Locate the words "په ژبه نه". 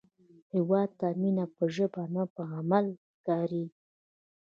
1.55-2.23